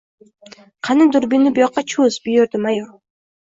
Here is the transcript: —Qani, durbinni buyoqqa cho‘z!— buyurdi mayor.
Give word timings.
—Qani, 0.87 1.07
durbinni 1.15 1.51
buyoqqa 1.59 1.85
cho‘z!— 1.93 2.19
buyurdi 2.25 2.63
mayor. 2.65 2.91